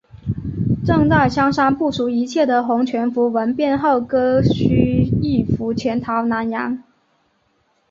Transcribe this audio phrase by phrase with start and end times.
[0.83, 6.81] 正在香山部署一切的洪全福闻变后割须易服潜逃南洋。